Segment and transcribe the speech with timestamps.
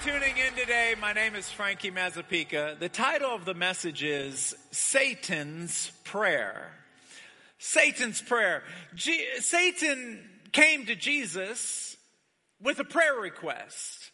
[0.00, 0.94] Tuning in today.
[1.00, 2.78] My name is Frankie Mazapika.
[2.78, 6.70] The title of the message is Satan's Prayer.
[7.58, 8.62] Satan's Prayer.
[8.94, 10.20] G- Satan
[10.52, 11.96] came to Jesus
[12.62, 14.12] with a prayer request.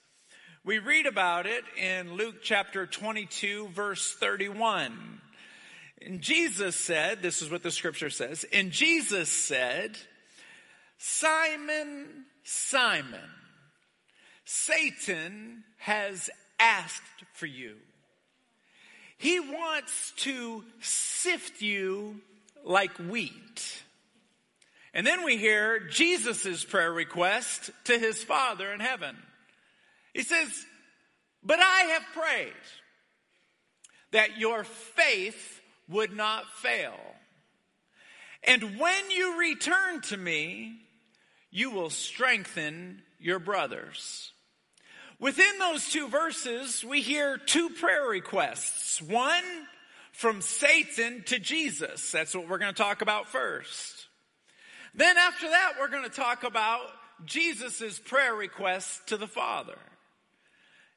[0.64, 5.20] We read about it in Luke chapter 22, verse 31.
[6.00, 9.98] And Jesus said, this is what the scripture says, and Jesus said,
[10.96, 13.20] Simon, Simon,
[14.44, 17.76] Satan has asked for you.
[19.16, 22.20] He wants to sift you
[22.64, 23.82] like wheat.
[24.92, 29.16] And then we hear Jesus' prayer request to his Father in heaven.
[30.12, 30.48] He says,
[31.42, 32.52] But I have prayed
[34.12, 36.94] that your faith would not fail.
[38.44, 40.80] And when you return to me,
[41.50, 44.32] you will strengthen your brothers.
[45.20, 49.00] Within those two verses, we hear two prayer requests.
[49.00, 49.44] One
[50.12, 52.10] from Satan to Jesus.
[52.10, 54.06] That's what we're going to talk about first.
[54.94, 56.80] Then after that, we're going to talk about
[57.24, 59.78] Jesus' prayer request to the Father.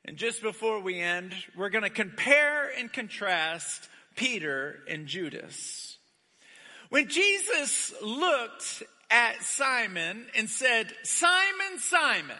[0.06, 5.98] And just before we end, we're going to compare and contrast Peter and Judas.
[6.90, 12.38] When Jesus looked at Simon and said, Simon, Simon,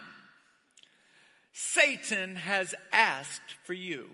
[1.60, 4.08] Satan has asked for you.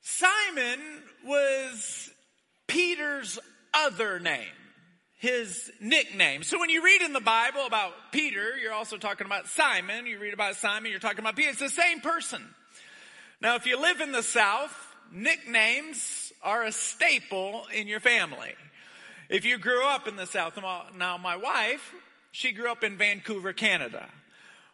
[0.00, 0.80] Simon
[1.24, 2.10] was
[2.66, 3.38] Peter's
[3.72, 4.48] other name,
[5.18, 6.42] his nickname.
[6.42, 10.06] So when you read in the Bible about Peter, you're also talking about Simon.
[10.06, 11.50] You read about Simon, you're talking about Peter.
[11.50, 12.42] It's the same person.
[13.40, 14.74] Now, if you live in the South,
[15.12, 18.54] nicknames are a staple in your family.
[19.28, 20.58] If you grew up in the South,
[20.96, 21.94] now my wife,
[22.32, 24.08] she grew up in Vancouver, Canada.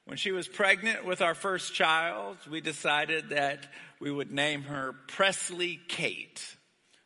[0.07, 3.67] When she was pregnant with our first child, we decided that
[3.99, 6.41] we would name her Presley Kate.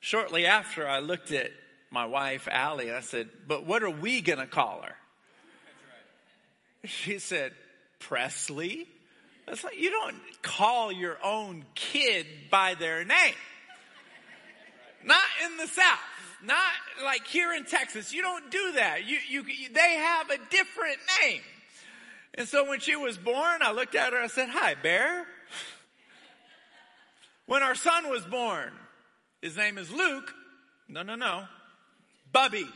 [0.00, 1.50] Shortly after, I looked at
[1.90, 4.94] my wife, Allie, and I said, But what are we going to call her?
[6.84, 7.52] She said,
[8.00, 8.86] Presley?
[9.46, 13.34] That's like, you don't call your own kid by their name.
[15.02, 15.98] Not in the South.
[16.44, 16.58] Not
[17.02, 18.12] like here in Texas.
[18.12, 19.06] You don't do that.
[19.06, 21.40] You, you, they have a different name.
[22.34, 25.26] And so when she was born, I looked at her I said, Hi, Bear.
[27.46, 28.70] When our son was born,
[29.42, 30.32] his name is Luke.
[30.88, 31.44] No, no, no.
[32.32, 32.66] Bubby.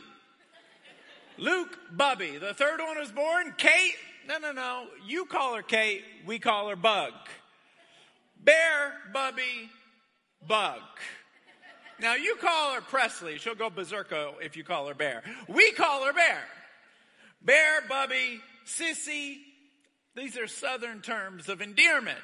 [1.37, 2.37] Luke, Bubby.
[2.37, 3.95] The third one was born, Kate.
[4.27, 4.87] No, no, no.
[5.07, 6.03] You call her Kate.
[6.25, 7.13] We call her Bug.
[8.43, 9.69] Bear, Bubby,
[10.47, 10.81] Bug.
[11.99, 13.37] Now you call her Presley.
[13.37, 15.23] She'll go berserko if you call her Bear.
[15.47, 16.43] We call her Bear.
[17.41, 19.37] Bear, Bubby, Sissy.
[20.15, 22.17] These are Southern terms of endearment.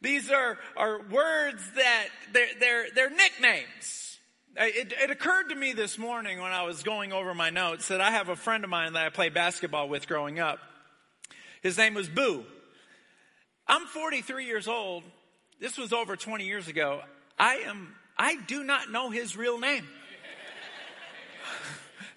[0.00, 4.18] These are, are words that they're, they're, they're nicknames.
[4.56, 8.00] It, it occurred to me this morning when I was going over my notes that
[8.00, 10.58] I have a friend of mine that I played basketball with growing up.
[11.62, 12.44] His name was Boo.
[13.66, 15.04] I'm 43 years old.
[15.60, 17.02] This was over 20 years ago.
[17.38, 19.86] I am I do not know his real name.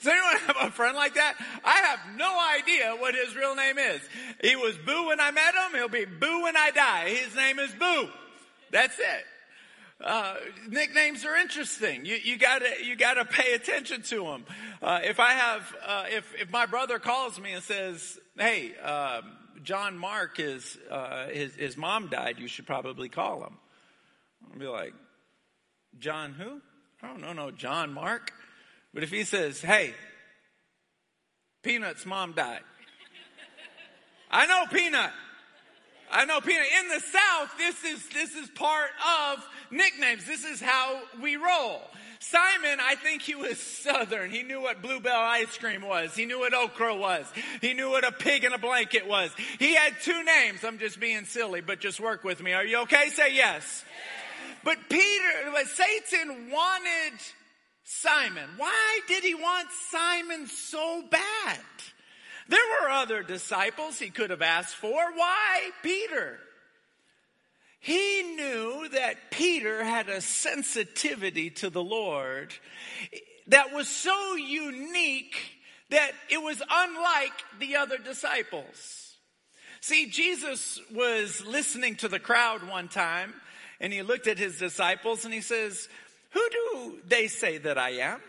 [0.01, 1.35] Does anyone have a friend like that?
[1.63, 4.01] I have no idea what his real name is.
[4.43, 5.75] He was Boo when I met him.
[5.75, 7.09] He'll be Boo when I die.
[7.09, 8.09] His name is Boo.
[8.71, 9.25] That's it.
[10.03, 10.35] Uh,
[10.67, 12.05] nicknames are interesting.
[12.05, 14.45] You, you, gotta you gotta pay attention to them.
[14.81, 19.37] Uh, if I have uh, if if my brother calls me and says, "Hey, um,
[19.61, 22.39] John Mark is uh, his his mom died.
[22.39, 23.57] You should probably call him."
[24.51, 24.93] I'll be like,
[25.99, 26.61] John who?
[27.03, 28.33] I don't know, no John Mark.
[28.93, 29.93] But if he says, hey,
[31.63, 32.61] Peanut's mom died.
[34.29, 35.11] I know Peanut.
[36.11, 36.67] I know Peanut.
[36.81, 38.89] In the South, this is, this is part
[39.29, 40.25] of nicknames.
[40.25, 41.81] This is how we roll.
[42.19, 44.29] Simon, I think he was Southern.
[44.29, 46.15] He knew what Bluebell ice cream was.
[46.15, 47.25] He knew what okra was.
[47.61, 49.31] He knew what a pig in a blanket was.
[49.59, 50.63] He had two names.
[50.63, 52.53] I'm just being silly, but just work with me.
[52.53, 53.09] Are you okay?
[53.09, 53.83] Say yes.
[54.63, 57.19] But Peter, but Satan wanted
[57.93, 58.49] Simon.
[58.57, 61.59] Why did he want Simon so bad?
[62.47, 64.93] There were other disciples he could have asked for.
[64.93, 66.39] Why Peter?
[67.79, 72.53] He knew that Peter had a sensitivity to the Lord
[73.47, 75.35] that was so unique
[75.89, 79.15] that it was unlike the other disciples.
[79.81, 83.33] See, Jesus was listening to the crowd one time
[83.81, 85.89] and he looked at his disciples and he says,
[86.31, 88.21] Who do they say that I am?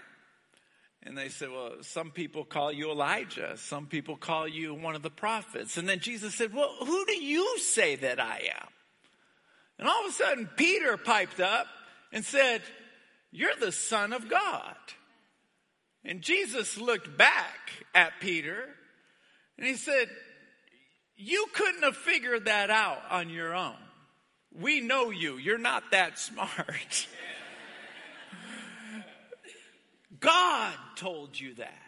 [1.05, 3.57] And they said, Well, some people call you Elijah.
[3.57, 5.77] Some people call you one of the prophets.
[5.77, 8.69] And then Jesus said, Well, who do you say that I am?
[9.79, 11.67] And all of a sudden, Peter piped up
[12.13, 12.63] and said,
[13.33, 14.77] You're the Son of God.
[16.05, 18.69] And Jesus looked back at Peter
[19.59, 20.09] and he said,
[21.17, 23.77] You couldn't have figured that out on your own.
[24.55, 25.37] We know you.
[25.37, 27.09] You're not that smart.
[30.23, 31.83] God told you that.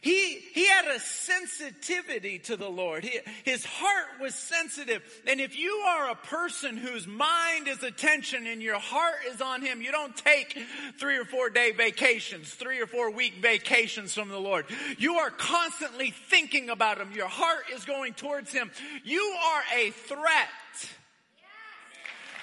[0.00, 3.04] He, he had a sensitivity to the Lord.
[3.04, 5.02] He, his heart was sensitive.
[5.26, 9.62] And if you are a person whose mind is attention and your heart is on
[9.62, 10.58] Him, you don't take
[10.98, 14.66] three or four day vacations, three or four week vacations from the Lord.
[14.98, 17.12] You are constantly thinking about Him.
[17.12, 18.70] Your heart is going towards Him.
[19.04, 20.48] You are a threat.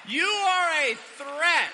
[0.08, 1.72] You are a threat.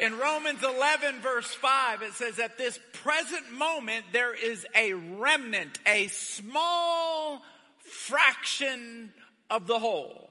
[0.00, 5.78] In Romans 11 verse 5, it says, at this present moment, there is a remnant,
[5.86, 7.42] a small
[7.78, 9.12] fraction
[9.50, 10.30] of the whole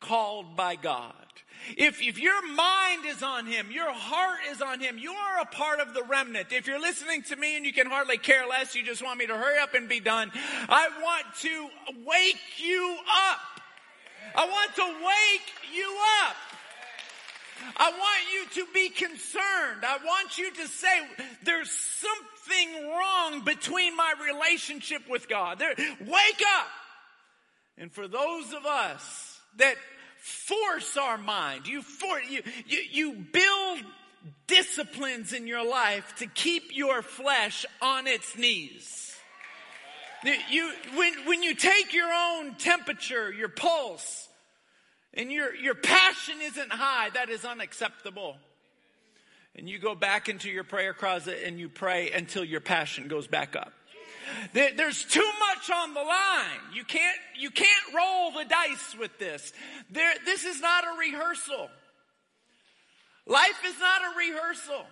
[0.00, 1.14] called by God.
[1.76, 5.46] If, if your mind is on Him, your heart is on Him, you are a
[5.46, 6.48] part of the remnant.
[6.50, 9.26] If you're listening to me and you can hardly care less, you just want me
[9.26, 10.32] to hurry up and be done,
[10.68, 11.68] I want to
[12.04, 12.96] wake you
[13.30, 13.40] up.
[14.34, 16.36] I want to wake you up.
[17.76, 19.84] I want you to be concerned.
[19.84, 21.00] I want you to say,
[21.44, 25.58] there's something wrong between my relationship with God.
[25.58, 26.68] There, wake up.
[27.78, 29.76] And for those of us that
[30.18, 33.80] force our mind, you, for, you, you, you build
[34.46, 39.16] disciplines in your life to keep your flesh on its knees.
[40.50, 44.28] You, when, when you take your own temperature, your pulse,
[45.14, 48.36] and your, your passion isn't high, that is unacceptable.
[49.54, 53.26] And you go back into your prayer closet and you pray until your passion goes
[53.26, 53.72] back up.
[54.54, 56.60] There's too much on the line.
[56.72, 59.52] You can't, you can't roll the dice with this.
[59.90, 61.68] There, this is not a rehearsal.
[63.26, 64.86] Life is not a rehearsal.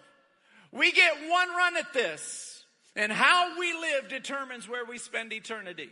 [0.73, 2.65] We get one run at this.
[2.97, 5.91] And how we live determines where we spend eternity.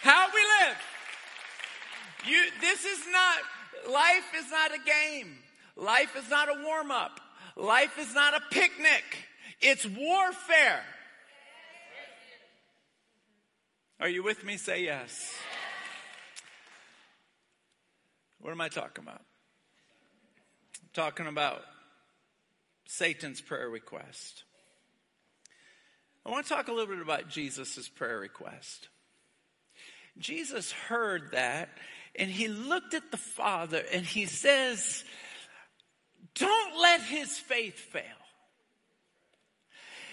[0.00, 0.76] How we live.
[2.26, 5.38] You, this is not, life is not a game.
[5.76, 7.20] Life is not a warm up.
[7.56, 9.04] Life is not a picnic.
[9.60, 10.82] It's warfare.
[14.00, 14.56] Are you with me?
[14.56, 15.34] Say yes.
[18.40, 19.22] What am I talking about?
[20.80, 21.62] I'm talking about
[22.86, 24.44] Satan's prayer request.
[26.24, 28.88] I want to talk a little bit about Jesus' prayer request.
[30.18, 31.70] Jesus heard that
[32.18, 35.04] and he looked at the father and he says,
[36.34, 38.02] Don't let his faith fail.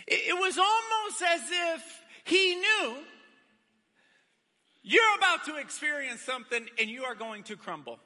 [0.07, 2.95] It was almost as if he knew
[4.83, 7.97] you're about to experience something and you are going to crumble.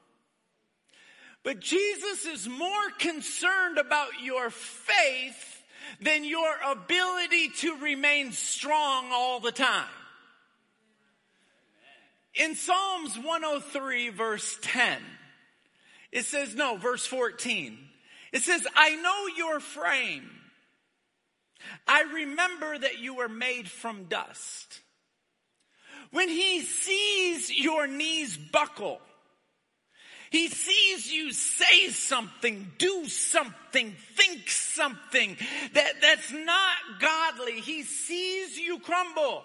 [1.42, 5.62] But Jesus is more concerned about your faith
[6.00, 9.88] than your ability to remain strong all the time.
[12.34, 14.98] In Psalms 103 verse 10,
[16.12, 17.78] it says, no, verse 14.
[18.32, 20.30] It says, I know your frame.
[21.86, 24.80] I remember that you were made from dust.
[26.10, 29.00] When he sees your knees buckle,
[30.30, 35.36] he sees you say something, do something, think something
[35.74, 37.60] that, that's not godly.
[37.60, 39.44] He sees you crumble.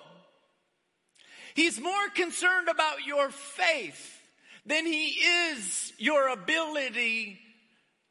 [1.56, 4.22] He's more concerned about your faith
[4.66, 7.40] than he is your ability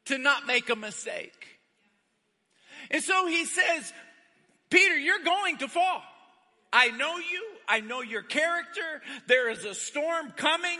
[0.05, 1.47] to not make a mistake.
[2.89, 3.93] And so he says,
[4.71, 6.01] Peter, you're going to fall.
[6.73, 7.43] I know you.
[7.67, 9.01] I know your character.
[9.27, 10.79] There is a storm coming.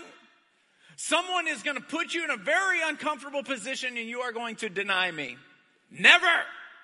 [0.98, 4.56] Someone is going to put you in a very uncomfortable position and you are going
[4.58, 5.38] to deny me.
[5.92, 6.26] Never.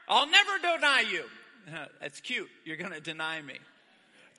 [0.07, 1.23] I'll never deny you.
[2.01, 2.49] That's cute.
[2.65, 3.57] You're going to deny me.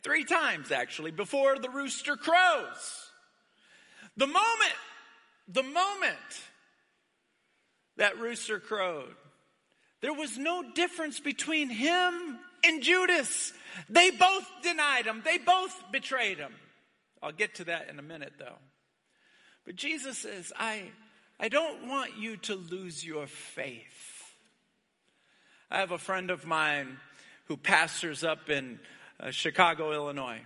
[0.03, 3.11] Three times, actually, before the rooster crows.
[4.17, 4.75] The moment,
[5.49, 6.17] the moment
[7.97, 9.15] that rooster crowed,
[10.01, 13.53] there was no difference between him and Judas.
[13.89, 15.23] They both denied him.
[15.25, 16.53] They both betrayed him.
[17.23, 18.59] I'll get to that in a minute though.
[19.65, 20.91] But Jesus says, I,
[21.39, 24.35] I don't want you to lose your faith.
[25.71, 26.99] I have a friend of mine
[27.47, 28.81] who pastors up in
[29.23, 30.41] uh, Chicago, Illinois.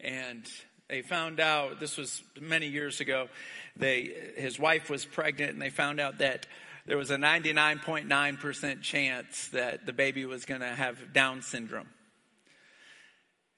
[0.00, 0.44] And
[0.88, 3.28] they found out, this was many years ago,
[3.76, 6.46] they, his wife was pregnant and they found out that
[6.86, 11.88] there was a 99.9% chance that the baby was going to have Down syndrome.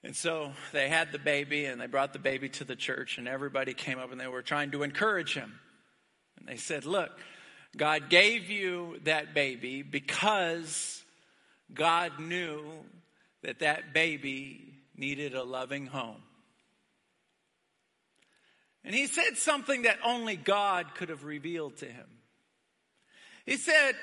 [0.03, 3.27] And so they had the baby and they brought the baby to the church, and
[3.27, 5.59] everybody came up and they were trying to encourage him.
[6.37, 7.11] And they said, Look,
[7.77, 11.03] God gave you that baby because
[11.73, 12.63] God knew
[13.43, 16.21] that that baby needed a loving home.
[18.83, 22.07] And he said something that only God could have revealed to him.
[23.45, 23.93] He said,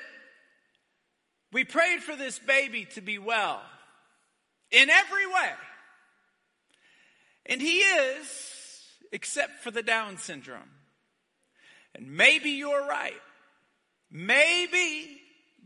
[1.51, 3.61] We prayed for this baby to be well
[4.71, 5.51] in every way.
[7.45, 8.27] And he is,
[9.11, 10.69] except for the Down syndrome.
[11.95, 13.13] And maybe you're right.
[14.11, 15.18] Maybe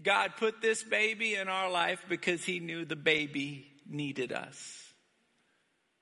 [0.03, 4.83] God put this baby in our life because he knew the baby needed us.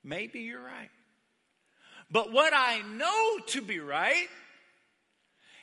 [0.03, 0.89] Maybe you're right.
[2.09, 4.27] But what I know to be right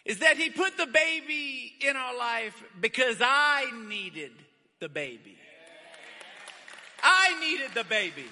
[0.04, 4.32] is that he put the baby in our life because I needed
[4.80, 5.36] the baby.
[7.02, 8.24] I needed the baby.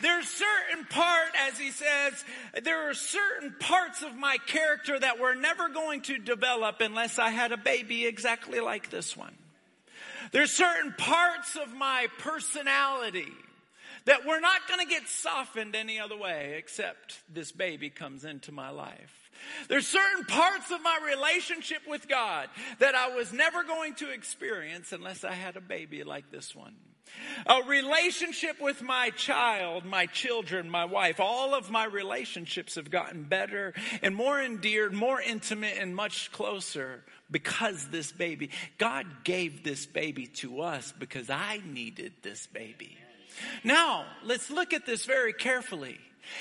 [0.00, 2.24] There's certain part, as he says,
[2.62, 7.30] there are certain parts of my character that were never going to develop unless I
[7.30, 9.34] had a baby exactly like this one.
[10.32, 13.32] There's certain parts of my personality
[14.04, 18.52] that we're not going to get softened any other way except this baby comes into
[18.52, 19.30] my life.
[19.68, 22.48] There's certain parts of my relationship with God
[22.78, 26.74] that I was never going to experience unless I had a baby like this one.
[27.46, 33.24] A relationship with my child, my children, my wife, all of my relationships have gotten
[33.24, 39.86] better and more endeared, more intimate, and much closer because this baby, God gave this
[39.86, 42.96] baby to us because I needed this baby.
[43.62, 45.98] Now, let's look at this very carefully.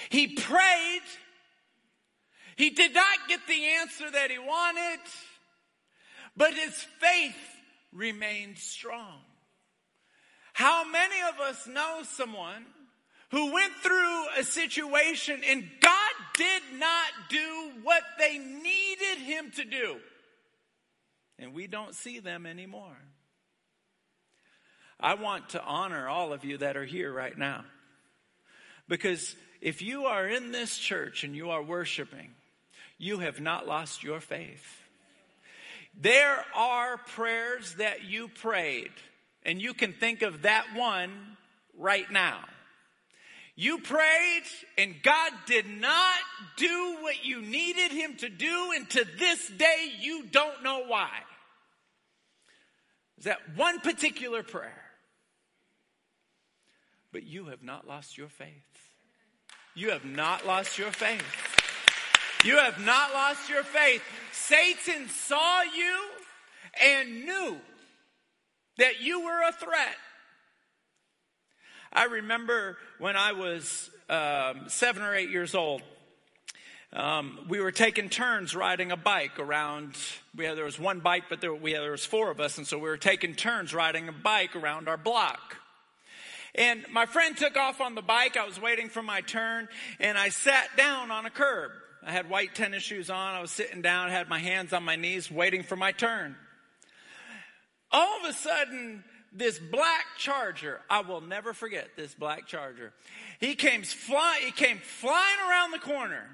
[0.09, 1.01] He prayed.
[2.55, 4.99] He did not get the answer that he wanted,
[6.37, 7.35] but his faith
[7.91, 9.19] remained strong.
[10.53, 12.65] How many of us know someone
[13.31, 19.65] who went through a situation and God did not do what they needed him to
[19.65, 19.97] do?
[21.39, 22.97] And we don't see them anymore.
[24.99, 27.65] I want to honor all of you that are here right now.
[28.87, 32.29] Because if you are in this church and you are worshiping,
[32.97, 34.81] you have not lost your faith.
[35.99, 38.91] There are prayers that you prayed,
[39.45, 41.11] and you can think of that one
[41.77, 42.39] right now.
[43.55, 44.43] You prayed,
[44.77, 46.15] and God did not
[46.57, 51.09] do what you needed Him to do, and to this day, you don't know why.
[53.19, 54.81] Is that one particular prayer?
[57.11, 58.49] But you have not lost your faith.
[59.75, 61.23] You have not lost your faith.
[62.43, 64.01] You have not lost your faith.
[64.31, 65.99] Satan saw you
[66.81, 67.57] and knew
[68.77, 69.95] that you were a threat.
[71.91, 75.81] I remember when I was um, seven or eight years old,
[76.91, 79.95] um, we were taking turns riding a bike around.
[80.35, 82.57] We had, there was one bike, but there, we had, there was four of us,
[82.57, 85.57] and so we were taking turns riding a bike around our block.
[86.55, 88.37] And my friend took off on the bike.
[88.37, 89.67] I was waiting for my turn
[89.99, 91.71] and I sat down on a curb.
[92.05, 93.33] I had white tennis shoes on.
[93.33, 96.35] I was sitting down, had my hands on my knees waiting for my turn.
[97.93, 102.91] All of a sudden, this black charger, I will never forget this black charger.
[103.39, 106.27] He came fly, he came flying around the corner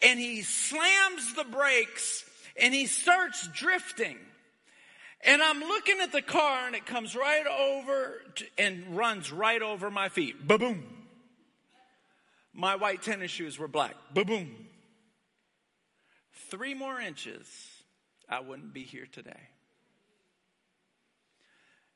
[0.00, 2.24] and he slams the brakes
[2.60, 4.18] and he starts drifting.
[5.22, 9.62] And I'm looking at the car and it comes right over to, and runs right
[9.62, 10.46] over my feet.
[10.46, 10.84] Ba boom.
[12.52, 13.94] My white tennis shoes were black.
[14.12, 14.54] Ba boom.
[16.50, 17.48] Three more inches,
[18.28, 19.48] I wouldn't be here today.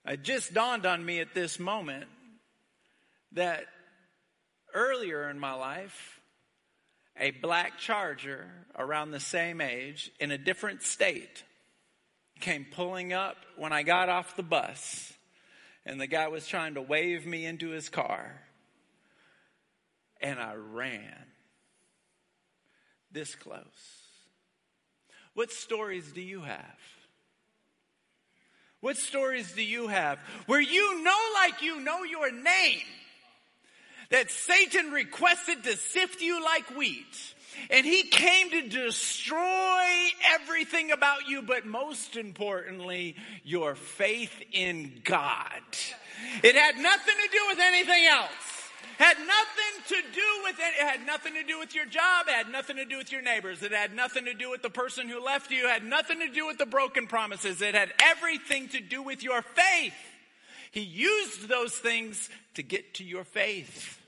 [0.07, 2.07] It just dawned on me at this moment
[3.33, 3.64] that
[4.75, 6.21] earlier in my life,
[7.19, 11.43] a black charger around the same age in a different state
[12.40, 15.12] came pulling up when I got off the bus,
[15.85, 18.40] and the guy was trying to wave me into his car.
[20.21, 21.26] And I ran
[23.11, 23.62] this close.
[25.35, 26.78] What stories do you have?
[28.80, 32.82] What stories do you have where you know, like you know your name,
[34.11, 37.35] that Satan requested to sift you like wheat?
[37.70, 39.87] And he came to destroy
[40.32, 45.62] everything about you, but most importantly, your faith in God.
[46.42, 48.58] It had nothing to do with anything else.
[48.99, 50.81] Had nothing to do with it.
[50.81, 52.26] It had nothing to do with your job.
[52.26, 53.62] It had nothing to do with your neighbors.
[53.62, 55.67] It had nothing to do with the person who left you.
[55.67, 57.62] It had nothing to do with the broken promises.
[57.62, 59.95] It had everything to do with your faith.
[60.73, 64.00] He used those things to get to your faith.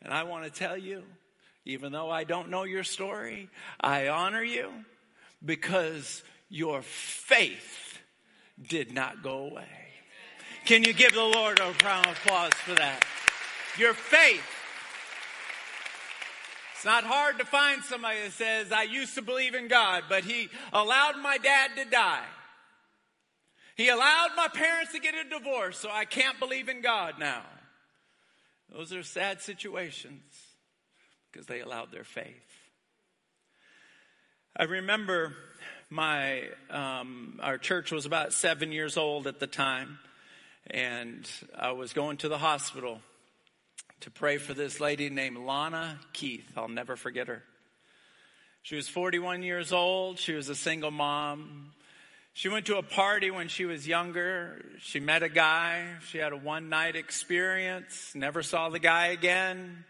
[0.00, 1.02] And I want to tell you,
[1.64, 3.48] even though I don't know your story,
[3.80, 4.70] I honor you
[5.44, 7.98] because your faith
[8.68, 9.66] did not go away.
[10.66, 13.04] Can you give the Lord a round of applause for that?
[13.78, 14.44] Your faith.
[16.74, 20.24] It's not hard to find somebody that says, I used to believe in God, but
[20.24, 22.24] He allowed my dad to die.
[23.76, 27.42] He allowed my parents to get a divorce, so I can't believe in God now.
[28.70, 30.22] Those are sad situations
[31.30, 32.34] because they allowed their faith.
[34.56, 35.34] I remember
[35.88, 39.98] my um, our church was about seven years old at the time,
[40.68, 43.00] and I was going to the hospital
[44.02, 46.50] to pray for this lady named Lana Keith.
[46.56, 47.42] I'll never forget her.
[48.62, 50.18] She was 41 years old.
[50.18, 51.72] She was a single mom.
[52.32, 54.64] She went to a party when she was younger.
[54.80, 55.86] She met a guy.
[56.08, 59.84] She had a one night experience, never saw the guy again.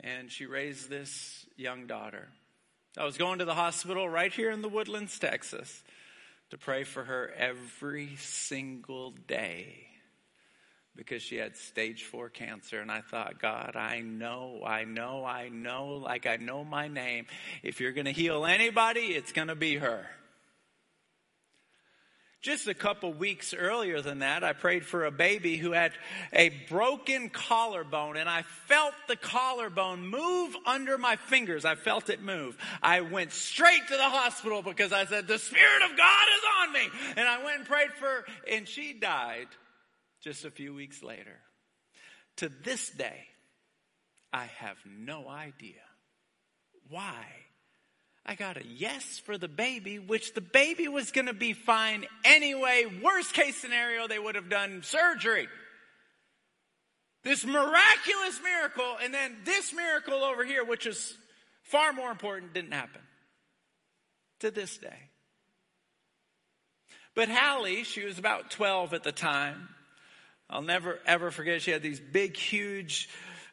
[0.00, 2.28] And she raised this young daughter.
[2.98, 5.82] I was going to the hospital right here in the Woodlands, Texas,
[6.50, 9.91] to pray for her every single day
[10.96, 12.80] because she had stage four cancer.
[12.80, 17.26] And I thought, God, I know, I know, I know, like I know my name.
[17.62, 20.06] If you're going to heal anybody, it's going to be her.
[22.42, 25.92] Just a couple weeks earlier than that, I prayed for a baby who had
[26.32, 31.64] a broken collarbone, and I felt the collarbone move under my fingers.
[31.64, 32.58] I felt it move.
[32.82, 36.72] I went straight to the hospital because I said, The Spirit of God is on
[36.72, 37.14] me.
[37.16, 39.46] And I went and prayed for and she died
[40.22, 41.38] just a few weeks later.
[42.36, 43.26] To this day,
[44.32, 45.82] I have no idea
[46.88, 47.26] why
[48.24, 52.06] I got a yes for the baby, which the baby was going to be fine
[52.24, 52.86] anyway.
[53.02, 55.48] Worst case scenario, they would have done surgery.
[57.24, 61.16] This miraculous miracle, and then this miracle over here, which is
[61.62, 63.00] far more important, didn't happen
[64.40, 65.10] to this day.
[67.14, 69.68] But Hallie, she was about 12 at the time.
[70.52, 73.08] I'll never ever forget, she had these big, huge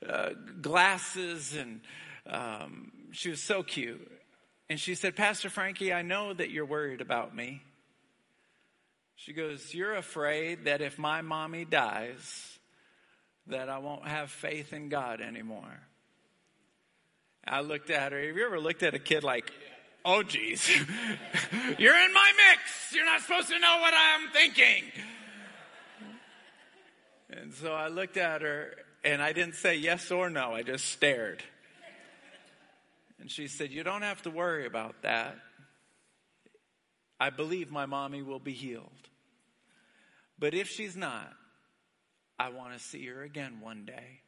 [0.08, 0.32] uh,
[0.62, 1.80] glasses, and
[2.28, 4.12] um, she was so cute.
[4.70, 7.64] And she said, Pastor Frankie, I know that you're worried about me.
[9.16, 12.60] She goes, You're afraid that if my mommy dies,
[13.48, 15.80] that I won't have faith in God anymore.
[17.48, 18.22] I looked at her.
[18.22, 19.52] Have you ever looked at a kid like,
[20.04, 20.70] oh, geez,
[21.78, 22.94] you're in my mix.
[22.94, 24.84] You're not supposed to know what I'm thinking.
[27.30, 30.54] And so I looked at her and I didn't say yes or no.
[30.54, 31.44] I just stared.
[33.20, 35.38] And she said, You don't have to worry about that.
[37.20, 38.90] I believe my mommy will be healed.
[40.40, 41.34] But if she's not,
[42.40, 44.22] I want to see her again one day.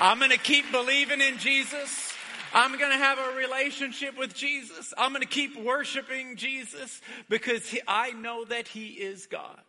[0.00, 2.09] I'm going to keep believing in Jesus.
[2.52, 4.92] I'm going to have a relationship with Jesus.
[4.98, 9.60] I'm going to keep worshiping Jesus because he, I know that He is God.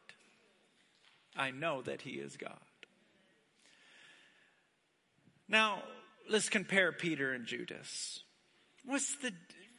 [1.36, 2.58] I know that He is God.
[5.48, 5.84] Now,
[6.30, 8.22] let's compare Peter and Judas.
[8.86, 9.32] What's the,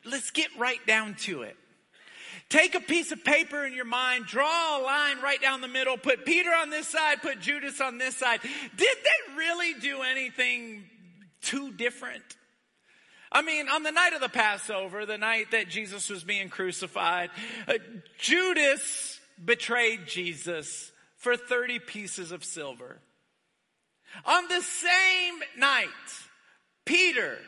[0.04, 1.56] let's get right down to it.
[2.48, 5.96] Take a piece of paper in your mind, draw a line right down the middle,
[5.96, 8.40] put Peter on this side, put Judas on this side.
[8.42, 10.84] Did they really do anything
[11.42, 12.22] too different?
[13.34, 17.30] I mean, on the night of the Passover, the night that Jesus was being crucified,
[17.66, 17.74] uh,
[18.18, 22.98] Judas betrayed Jesus for 30 pieces of silver.
[24.26, 25.88] On the same night,
[26.84, 27.38] Peter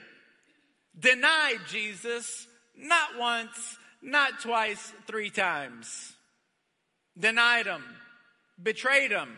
[0.99, 6.15] denied Jesus not once, not twice, three times.
[7.19, 7.85] Denied him,
[8.61, 9.37] betrayed him.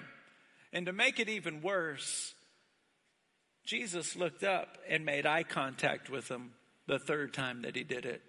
[0.73, 2.35] And to make it even worse,
[3.67, 6.53] Jesus looked up and made eye contact with him
[6.87, 8.23] the third time that he did it.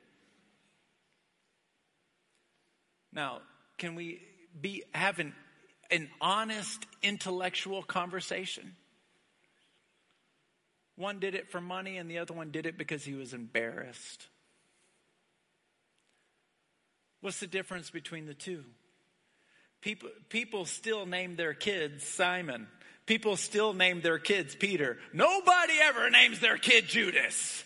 [3.13, 3.41] Now,
[3.77, 4.19] can we
[4.59, 5.33] be having
[5.91, 8.75] an honest intellectual conversation?
[10.95, 14.25] One did it for money, and the other one did it because he was embarrassed.
[17.21, 18.63] What's the difference between the two?
[19.81, 22.67] People, people still name their kids Simon.
[23.07, 24.97] People still name their kids Peter.
[25.13, 27.63] Nobody ever names their kid Judas.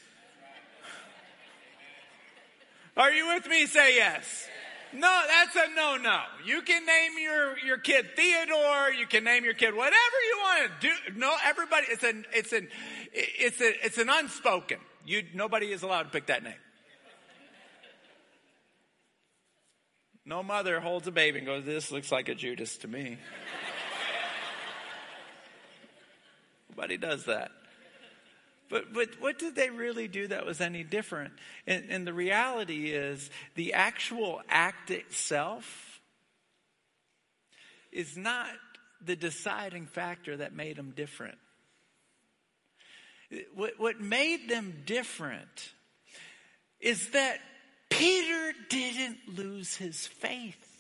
[2.96, 3.66] Are you with me?
[3.66, 4.48] Say yes.
[4.94, 6.22] No, that's a no no.
[6.46, 10.72] You can name your, your kid Theodore, you can name your kid whatever you want
[10.82, 11.20] to do.
[11.20, 12.68] No, everybody, it's an, it's an,
[13.14, 14.78] it's a, it's an unspoken.
[15.06, 16.54] You, nobody is allowed to pick that name.
[20.24, 23.18] No mother holds a baby and goes, This looks like a Judas to me.
[26.72, 27.52] Nobody does that.
[28.70, 31.34] But, but what did they really do that was any different?
[31.68, 36.00] And, and the reality is, the actual act itself
[37.92, 38.48] is not
[39.04, 41.38] the deciding factor that made them different.
[43.54, 45.74] What, what made them different
[46.80, 47.40] is that
[47.90, 50.71] Peter didn't lose his faith.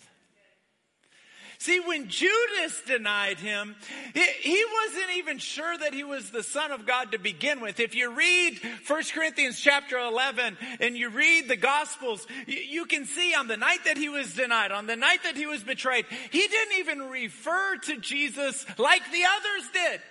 [1.62, 3.76] See, when Judas denied him,
[4.16, 7.80] he wasn't even sure that he was the son of God to begin with.
[7.80, 13.36] If you read 1 Corinthians chapter 11 and you read the gospels, you can see
[13.36, 16.48] on the night that he was denied, on the night that he was betrayed, he
[16.48, 20.02] didn't even refer to Jesus like the others did.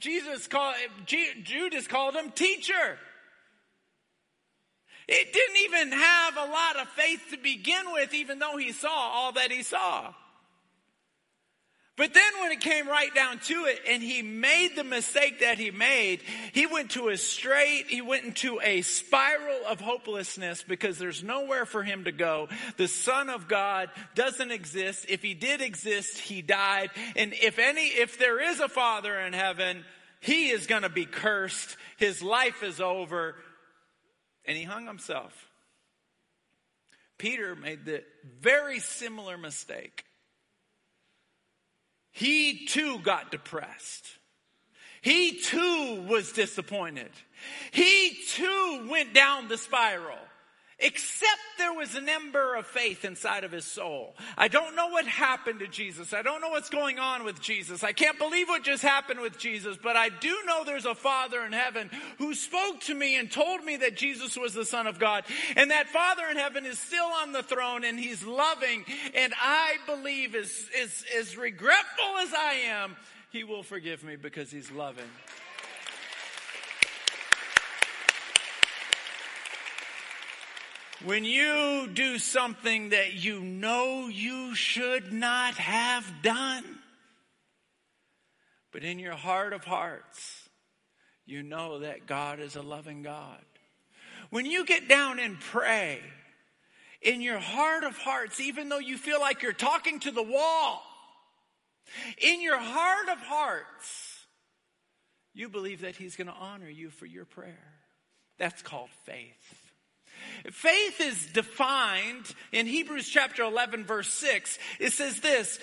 [0.00, 2.98] Jesus called, Judas called him teacher.
[5.06, 8.88] It didn't even have a lot of faith to begin with, even though he saw
[8.88, 10.14] all that he saw.
[11.96, 15.58] But then when it came right down to it and he made the mistake that
[15.58, 16.20] he made,
[16.52, 21.64] he went to a straight, he went into a spiral of hopelessness because there's nowhere
[21.64, 22.48] for him to go.
[22.76, 25.06] The son of God doesn't exist.
[25.08, 26.90] If he did exist, he died.
[27.16, 29.82] And if any, if there is a father in heaven,
[30.20, 31.78] he is going to be cursed.
[31.96, 33.36] His life is over.
[34.44, 35.32] And he hung himself.
[37.18, 38.04] Peter made the
[38.40, 40.04] very similar mistake.
[42.16, 44.06] He too got depressed.
[45.02, 47.10] He too was disappointed.
[47.72, 50.16] He too went down the spiral.
[50.78, 54.14] Except there was an ember of faith inside of his soul.
[54.36, 56.12] I don't know what happened to Jesus.
[56.12, 57.82] I don't know what's going on with Jesus.
[57.82, 61.42] I can't believe what just happened with Jesus, but I do know there's a Father
[61.46, 64.98] in heaven who spoke to me and told me that Jesus was the Son of
[64.98, 65.24] God.
[65.56, 68.84] And that Father in heaven is still on the throne and he's loving.
[69.14, 72.96] And I believe as, as, as regretful as I am,
[73.30, 75.08] he will forgive me because he's loving.
[81.04, 86.64] When you do something that you know you should not have done,
[88.72, 90.48] but in your heart of hearts,
[91.26, 93.44] you know that God is a loving God.
[94.30, 96.00] When you get down and pray,
[97.02, 100.82] in your heart of hearts, even though you feel like you're talking to the wall,
[102.18, 104.24] in your heart of hearts,
[105.34, 107.74] you believe that He's going to honor you for your prayer.
[108.38, 109.65] That's called faith.
[110.50, 114.58] Faith is defined in Hebrews chapter 11 verse 6.
[114.80, 115.58] It says this,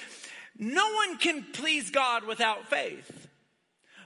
[0.57, 3.27] no one can please God without faith.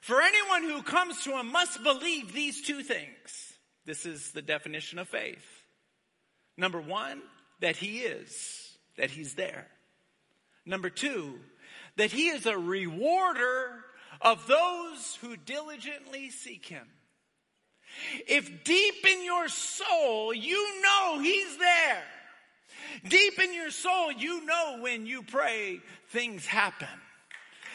[0.01, 3.53] For anyone who comes to him must believe these two things.
[3.85, 5.45] This is the definition of faith.
[6.55, 7.21] Number one,
[7.59, 9.67] that he is, that he's there.
[10.65, 11.39] Number two,
[11.97, 13.83] that he is a rewarder
[14.21, 16.87] of those who diligently seek him.
[18.27, 22.03] If deep in your soul you know He's there,
[23.07, 26.87] deep in your soul you know when you pray, things happen.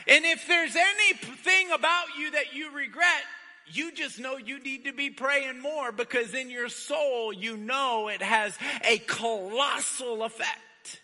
[0.06, 3.22] And if there's anything about you that you regret,
[3.66, 8.08] you just know you need to be praying more because in your soul you know
[8.08, 11.00] it has a colossal effect.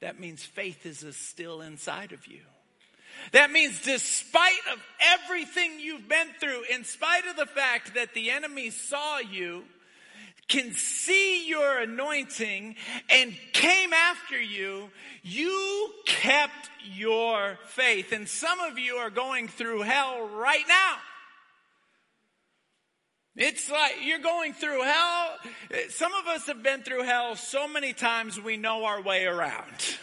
[0.00, 2.40] That means faith is still inside of you.
[3.32, 8.30] That means despite of everything you've been through, in spite of the fact that the
[8.30, 9.64] enemy saw you,
[10.48, 12.76] can see your anointing
[13.08, 14.90] and came after you,
[15.22, 18.12] you kept your faith.
[18.12, 20.96] And some of you are going through hell right now.
[23.36, 25.36] It's like you're going through hell.
[25.88, 29.98] Some of us have been through hell so many times we know our way around.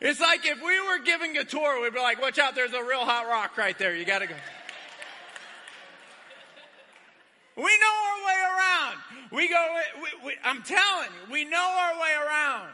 [0.00, 2.82] It's like if we were giving a tour, we'd be like, watch out, there's a
[2.82, 3.94] real hot rock right there.
[3.94, 4.34] You got to go.
[7.56, 8.96] We know our way around.
[9.32, 12.72] We go, we, we, I'm telling you, we know our way around.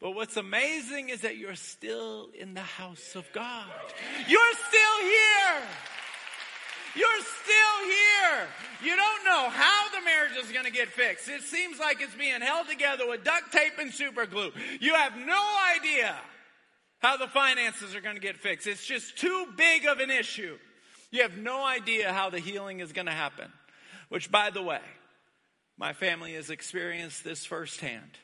[0.00, 3.66] But what's amazing is that you're still in the house of God.
[4.28, 5.62] You're still here.
[6.94, 8.46] You're still here.
[8.82, 11.28] You don't know how the marriage is going to get fixed.
[11.28, 14.52] It seems like it's being held together with duct tape and super glue.
[14.80, 15.42] You have no
[15.76, 16.14] idea
[17.00, 18.66] how the finances are going to get fixed.
[18.66, 20.56] It's just too big of an issue.
[21.10, 23.52] You have no idea how the healing is going to happen.
[24.08, 24.80] Which, by the way,
[25.76, 28.18] my family has experienced this firsthand.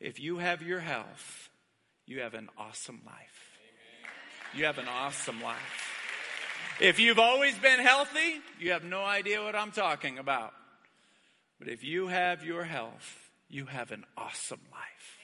[0.00, 1.48] If you have your health,
[2.06, 3.58] you have an awesome life.
[4.54, 5.91] You have an awesome life.
[6.82, 10.52] If you've always been healthy, you have no idea what I'm talking about.
[11.60, 15.18] But if you have your health, you have an awesome life.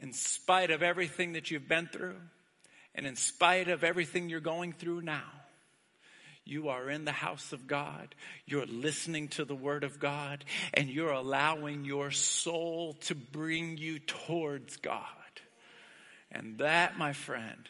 [0.00, 2.16] In spite of everything that you've been through,
[2.96, 5.30] and in spite of everything you're going through now,
[6.44, 8.16] you are in the house of God.
[8.44, 14.00] You're listening to the word of God and you're allowing your soul to bring you
[14.00, 15.04] towards God.
[16.32, 17.68] And that, my friend,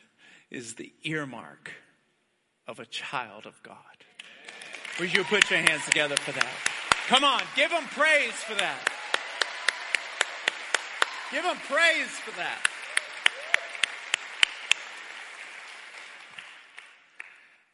[0.50, 1.72] is the earmark
[2.66, 3.76] of a child of God.
[5.00, 6.54] Would you put your hands together for that?
[7.08, 8.92] Come on, give him praise for that.
[11.30, 12.58] Give him praise for that.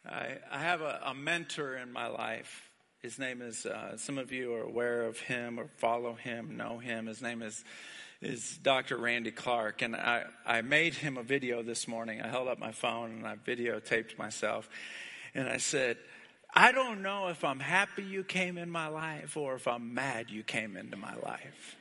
[0.06, 2.68] I, I have a, a, mentor in my life.
[3.00, 6.78] His name is, uh, some of you are aware of him or follow him, know
[6.78, 7.06] him.
[7.06, 7.64] His name is,
[8.24, 8.96] is Dr.
[8.96, 9.82] Randy Clark.
[9.82, 12.22] And I, I made him a video this morning.
[12.22, 14.68] I held up my phone and I videotaped myself.
[15.34, 15.98] And I said,
[16.54, 20.30] I don't know if I'm happy you came in my life or if I'm mad
[20.30, 21.76] you came into my life.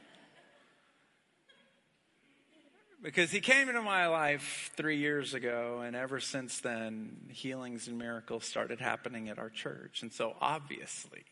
[3.02, 7.98] Because he came into my life three years ago, and ever since then, healings and
[7.98, 10.04] miracles started happening at our church.
[10.04, 11.26] And so obviously,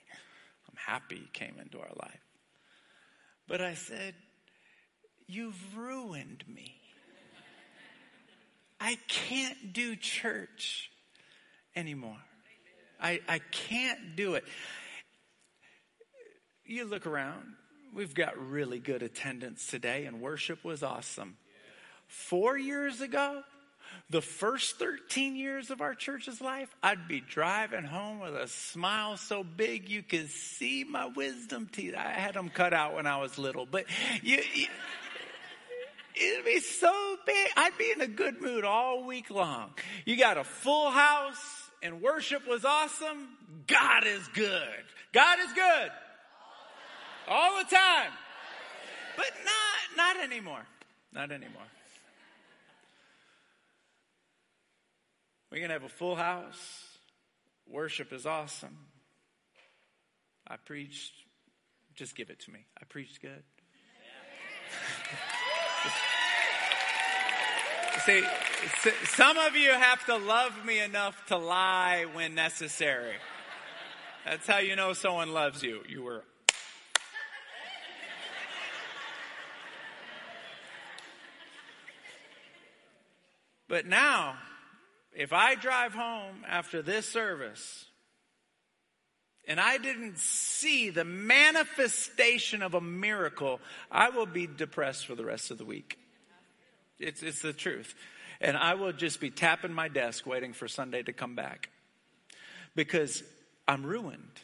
[0.69, 2.19] I'm happy he came into our life.
[3.47, 4.15] But I said,
[5.31, 6.75] You've ruined me.
[8.81, 10.91] I can't do church
[11.73, 12.17] anymore.
[13.01, 14.43] I, I can't do it.
[16.65, 17.45] You look around,
[17.95, 21.37] we've got really good attendance today, and worship was awesome.
[22.07, 23.41] Four years ago,
[24.09, 29.15] the first 13 years of our church's life, I'd be driving home with a smile
[29.15, 31.95] so big you could see my wisdom teeth.
[31.95, 33.85] I had them cut out when I was little, but
[34.21, 34.67] you, you
[36.15, 37.47] it'd be so big.
[37.55, 39.71] I'd be in a good mood all week long.
[40.05, 43.29] You got a full house and worship was awesome.
[43.67, 44.83] God is good.
[45.13, 45.91] God is good.
[47.27, 48.11] All the time.
[49.15, 50.65] But not, not anymore.
[51.13, 51.61] Not anymore.
[55.51, 56.85] We're going to have a full house.
[57.67, 58.77] Worship is awesome.
[60.47, 61.13] I preached,
[61.95, 62.65] just give it to me.
[62.79, 63.43] I preached good.
[68.05, 68.23] See,
[69.05, 73.13] some of you have to love me enough to lie when necessary.
[74.25, 75.81] That's how you know someone loves you.
[75.87, 76.23] You were.
[83.67, 84.35] But now,
[85.13, 87.85] if I drive home after this service
[89.51, 93.59] and I didn't see the manifestation of a miracle,
[93.91, 95.99] I will be depressed for the rest of the week.
[96.99, 97.93] It's, it's the truth.
[98.39, 101.67] And I will just be tapping my desk waiting for Sunday to come back
[102.75, 103.23] because
[103.67, 104.39] I'm ruined.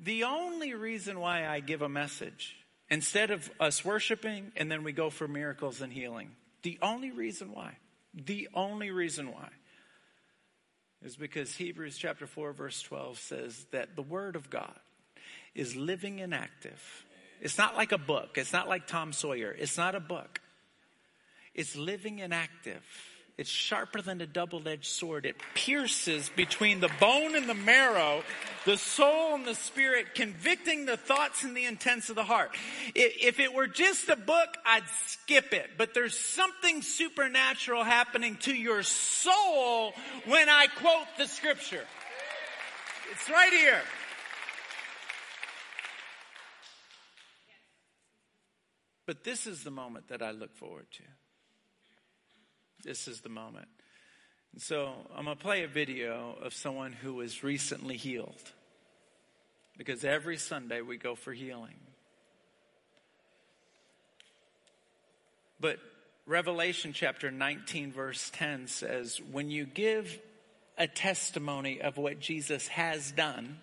[0.00, 2.56] The only reason why I give a message
[2.90, 7.52] instead of us worshiping and then we go for miracles and healing, the only reason
[7.52, 7.76] why
[8.12, 9.50] the only reason why
[11.02, 14.78] is because Hebrews chapter 4 verse 12 says that the word of God
[15.54, 17.04] is living and active.
[17.40, 18.36] It's not like a book.
[18.36, 19.54] It's not like Tom Sawyer.
[19.58, 20.40] It's not a book.
[21.54, 22.84] It's living and active.
[23.40, 25.24] It's sharper than a double edged sword.
[25.24, 28.22] It pierces between the bone and the marrow,
[28.66, 32.54] the soul and the spirit, convicting the thoughts and the intents of the heart.
[32.94, 35.70] If it were just a book, I'd skip it.
[35.78, 39.94] But there's something supernatural happening to your soul
[40.26, 41.86] when I quote the scripture.
[43.10, 43.80] It's right here.
[49.06, 51.04] But this is the moment that I look forward to.
[52.82, 53.68] This is the moment.
[54.52, 58.42] And so I'm going to play a video of someone who was recently healed.
[59.76, 61.76] Because every Sunday we go for healing.
[65.60, 65.78] But
[66.26, 70.18] Revelation chapter 19, verse 10 says, When you give
[70.78, 73.58] a testimony of what Jesus has done,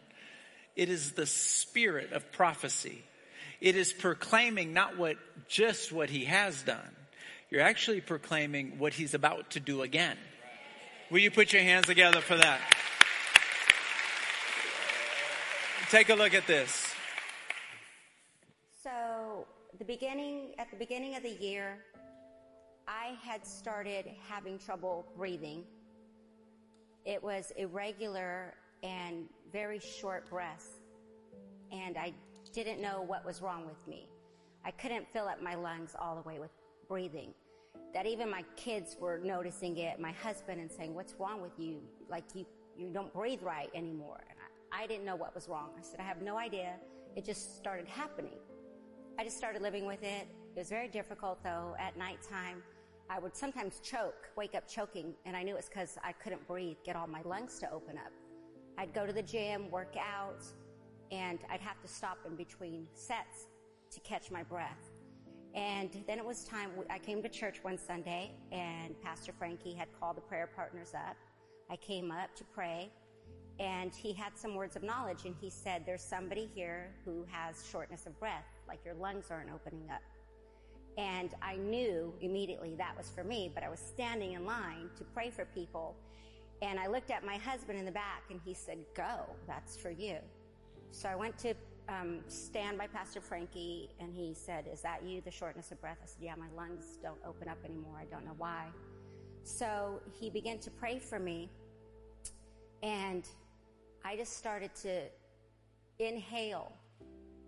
[0.76, 3.04] it is the spirit of prophecy.
[3.60, 6.96] It is proclaiming not what just what he has done,
[7.50, 10.18] you're actually proclaiming what he's about to do again.
[11.10, 12.60] Will you put your hands together for that?
[15.90, 16.94] Take a look at this.
[18.84, 19.48] So,
[19.80, 21.78] the beginning at the beginning of the year,
[22.88, 25.64] I had started having trouble breathing.
[27.06, 30.68] It was irregular and very short breaths.
[31.72, 32.14] And I
[32.54, 34.10] didn't know what was wrong with me.
[34.66, 36.52] I couldn't fill up my lungs all the way with
[36.88, 37.34] breathing.
[37.94, 41.82] That even my kids were noticing it, my husband, and saying, What's wrong with you?
[42.10, 42.46] Like, you,
[42.78, 44.24] you don't breathe right anymore.
[44.30, 45.70] And I, I didn't know what was wrong.
[45.78, 46.76] I said, I have no idea.
[47.16, 48.38] It just started happening.
[49.18, 50.28] I just started living with it.
[50.56, 51.76] It was very difficult, though.
[51.80, 52.62] At nighttime,
[53.10, 56.46] I would sometimes choke, wake up choking, and I knew it was because I couldn't
[56.48, 58.12] breathe, get all my lungs to open up.
[58.78, 60.44] I'd go to the gym, work out,
[61.12, 63.48] and I'd have to stop in between sets
[63.92, 64.87] to catch my breath.
[65.58, 69.88] And then it was time, I came to church one Sunday, and Pastor Frankie had
[70.00, 71.18] called the prayer partners up.
[71.72, 72.92] I came up to pray,
[73.60, 77.68] and he had some words of knowledge, and he said, There's somebody here who has
[77.72, 80.02] shortness of breath, like your lungs aren't opening up.
[81.00, 85.04] And I knew immediately that was for me, but I was standing in line to
[85.06, 85.96] pray for people.
[86.62, 89.90] And I looked at my husband in the back and he said, Go, that's for
[89.90, 90.18] you.
[90.92, 91.56] So I went to
[91.90, 95.98] um, stand by Pastor Frankie and he said, Is that you, the shortness of breath?
[96.04, 97.96] I said, Yeah, my lungs don't open up anymore.
[98.00, 98.66] I don't know why.
[99.44, 101.50] So he began to pray for me.
[102.84, 103.28] And
[104.04, 105.04] I just started to
[106.00, 106.74] inhale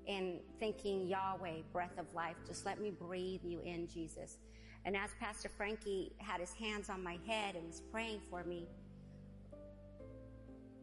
[0.07, 4.37] and thinking, Yahweh, breath of life, just let me breathe you in, Jesus.
[4.85, 8.67] And as Pastor Frankie had his hands on my head and was praying for me,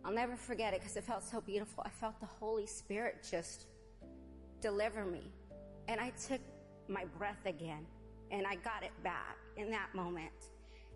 [0.07, 1.83] I'll never forget it because it felt so beautiful.
[1.85, 3.67] I felt the Holy Spirit just
[4.61, 5.33] deliver me.
[5.89, 6.41] And I took
[6.87, 7.85] my breath again
[8.31, 10.31] and I got it back in that moment.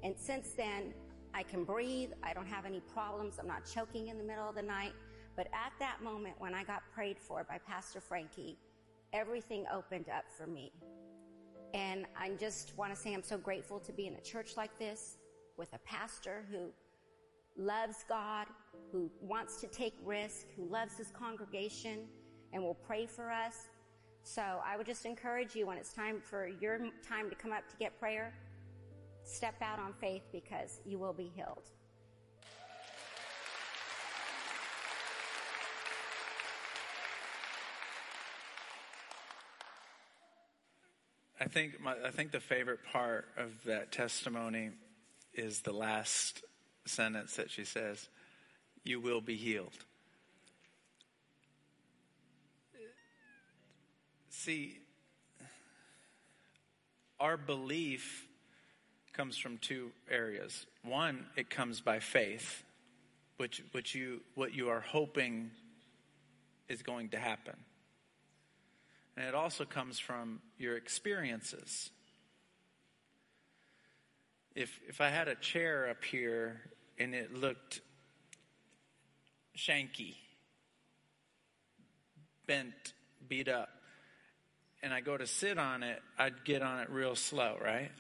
[0.05, 0.95] And since then,
[1.35, 2.11] I can breathe.
[2.23, 3.41] I don't have any problems.
[3.41, 4.93] I'm not choking in the middle of the night.
[5.37, 8.59] But at that moment when I got prayed for by Pastor Frankie,
[9.13, 10.73] everything opened up for me.
[11.75, 14.79] And I just want to say I'm so grateful to be in a church like
[14.79, 15.19] this
[15.57, 16.71] with a pastor who
[17.57, 18.47] loves God,
[18.93, 22.07] who wants to take risk, who loves his congregation
[22.53, 23.69] and will pray for us.
[24.23, 27.69] So I would just encourage you when it's time for your time to come up
[27.69, 28.35] to get prayer,
[29.25, 31.71] step out on faith because you will be healed.
[41.43, 44.71] I think my, I think the favorite part of that testimony
[45.33, 46.43] is the last
[46.91, 48.09] sentence that she says,
[48.85, 49.85] "You will be healed."
[54.29, 54.79] See,
[57.19, 58.27] our belief
[59.13, 60.67] comes from two areas.
[60.83, 62.65] One, it comes by faith,
[63.37, 65.51] which which you what you are hoping
[66.69, 67.57] is going to happen.
[69.17, 71.91] And it also comes from your experiences.
[74.55, 76.63] If, if I had a chair up here
[77.01, 77.81] and it looked
[79.57, 80.15] shanky,
[82.47, 82.93] bent,
[83.27, 83.71] beat up,
[84.83, 87.91] and I go to sit on it, I'd get on it real slow, right?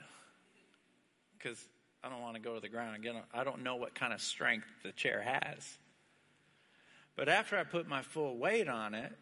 [1.36, 1.58] Because
[2.04, 3.22] I don't want to go to the ground and get on.
[3.34, 5.78] I don't know what kind of strength the chair has.
[7.16, 9.12] But after I put my full weight on it,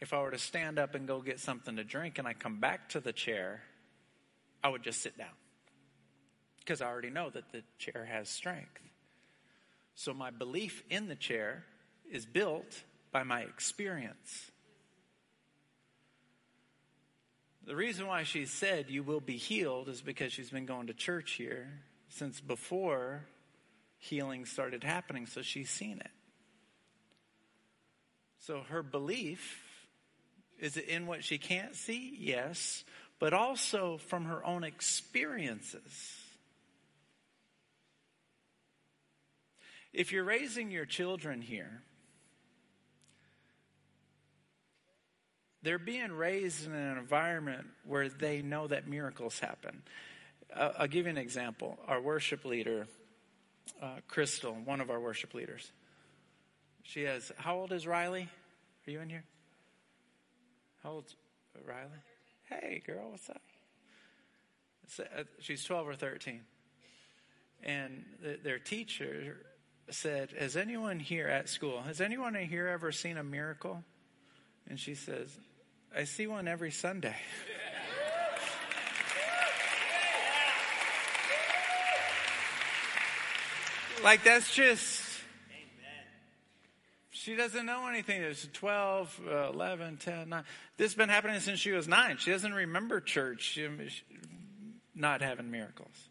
[0.00, 2.58] if I were to stand up and go get something to drink and I come
[2.60, 3.62] back to the chair,
[4.62, 5.28] I would just sit down
[6.58, 8.80] because I already know that the chair has strength.
[10.02, 11.62] So my belief in the chair
[12.10, 14.50] is built by my experience.
[17.64, 20.92] The reason why she said you will be healed is because she's been going to
[20.92, 21.68] church here
[22.08, 23.26] since before
[23.96, 26.10] healing started happening, so she's seen it.
[28.40, 29.62] So her belief
[30.58, 32.16] is it in what she can't see?
[32.18, 32.82] Yes.
[33.20, 36.21] But also from her own experiences.
[39.92, 41.82] If you're raising your children here,
[45.62, 49.82] they're being raised in an environment where they know that miracles happen.
[50.54, 51.78] Uh, I'll give you an example.
[51.86, 52.86] Our worship leader,
[53.82, 55.70] uh, Crystal, one of our worship leaders,
[56.82, 58.28] she has, how old is Riley?
[58.86, 59.24] Are you in here?
[60.82, 61.14] How old's
[61.66, 61.90] Riley?
[62.48, 63.42] Hey, girl, what's up?
[64.98, 66.40] Uh, she's 12 or 13.
[67.62, 68.04] And
[68.42, 69.36] their teacher
[69.92, 73.82] said, Has anyone here at school, has anyone here ever seen a miracle?
[74.68, 75.28] And she says,
[75.96, 77.16] I see one every Sunday.
[84.04, 85.12] like, that's just
[87.22, 88.20] she doesn't know anything.
[88.20, 90.44] It's 12, uh, 11, 10, 9.
[90.76, 92.16] This has been happening since she was nine.
[92.18, 93.60] She doesn't remember church
[94.92, 96.08] not having miracles.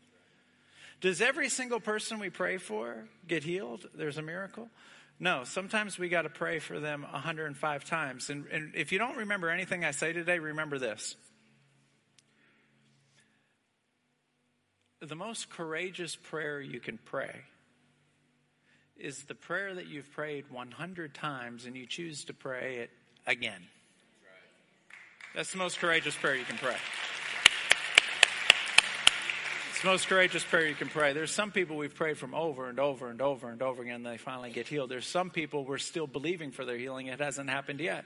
[1.02, 3.88] Does every single person we pray for get healed?
[3.96, 4.70] There's a miracle?
[5.20, 8.30] No, sometimes we got to pray for them 105 times.
[8.30, 11.16] And, and if you don't remember anything I say today, remember this.
[15.00, 17.42] The most courageous prayer you can pray
[18.96, 22.92] is the prayer that you've prayed 100 times and you choose to pray it
[23.26, 23.62] again.
[25.34, 26.76] That's the most courageous prayer you can pray.
[29.82, 31.14] The most courageous prayer you can pray.
[31.14, 34.06] There's some people we've prayed from over and over and over and over again, and
[34.06, 34.92] they finally get healed.
[34.92, 37.08] There's some people we're still believing for their healing.
[37.08, 38.06] It hasn't happened yet.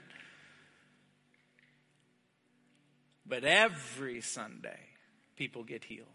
[3.26, 4.78] But every Sunday,
[5.36, 6.06] people get healed.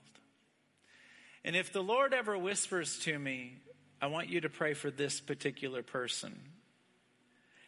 [1.46, 3.58] And if the Lord ever whispers to me,
[4.02, 6.40] I want you to pray for this particular person,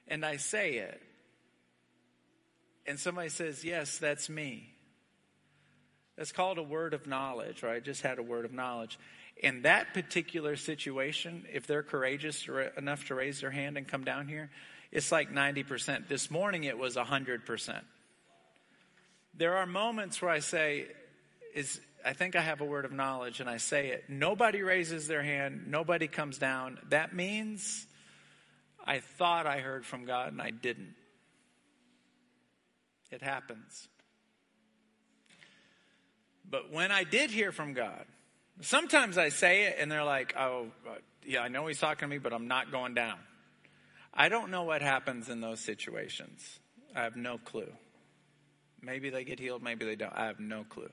[0.08, 1.00] and I say it,
[2.88, 4.73] and somebody says, Yes, that's me.
[6.18, 7.84] That's called a word of knowledge, right?
[7.84, 9.00] Just had a word of knowledge.
[9.38, 12.48] In that particular situation, if they're courageous
[12.78, 14.52] enough to raise their hand and come down here,
[14.92, 16.08] it's like 90%.
[16.08, 17.82] This morning it was 100%.
[19.36, 20.86] There are moments where I say,
[21.56, 24.06] is, I think I have a word of knowledge and I say it.
[24.08, 26.78] Nobody raises their hand, nobody comes down.
[26.90, 27.88] That means
[28.86, 30.94] I thought I heard from God and I didn't.
[33.10, 33.88] It happens.
[36.50, 38.06] But when I did hear from God,
[38.62, 42.08] sometimes I say it and they're like, oh, uh, yeah, I know he's talking to
[42.08, 43.18] me, but I'm not going down.
[44.14, 46.60] I don't know what happens in those situations.
[46.96, 47.72] I have no clue.
[48.82, 50.14] Maybe they get healed, maybe they don't.
[50.14, 50.90] I have no clue.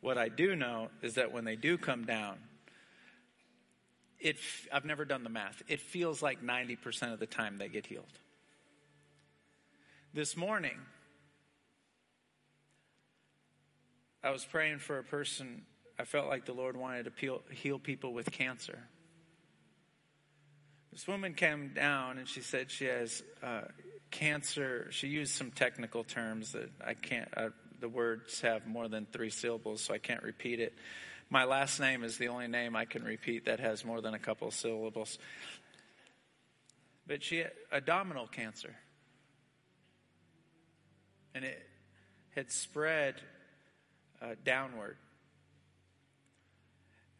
[0.00, 2.38] What I do know is that when they do come down,
[4.18, 4.36] it,
[4.72, 5.62] I've never done the math.
[5.68, 8.06] It feels like 90% of the time they get healed.
[10.14, 10.78] This morning,
[14.24, 15.62] I was praying for a person.
[15.98, 18.78] I felt like the Lord wanted to heal people with cancer.
[20.92, 23.62] This woman came down and she said she has uh,
[24.10, 24.88] cancer.
[24.90, 27.48] She used some technical terms that I can't, uh,
[27.80, 30.74] the words have more than three syllables, so I can't repeat it.
[31.30, 34.18] My last name is the only name I can repeat that has more than a
[34.18, 35.18] couple of syllables.
[37.06, 38.76] But she had abdominal cancer.
[41.34, 41.60] And it
[42.36, 43.14] had spread
[44.22, 44.96] uh, downward.